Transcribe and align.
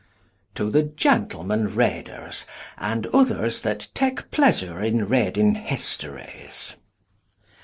TO 0.55 0.71
THE 0.71 0.81
GENTLEMEN 0.81 1.75
READERS 1.75 2.47
AND 2.79 3.05
OTHERS 3.13 3.61
THAT 3.61 3.89
TAKE 3.93 4.31
PLEASURE 4.31 4.81
IN 4.81 5.07
READING 5.07 5.53
HISTORIES. 5.53 6.75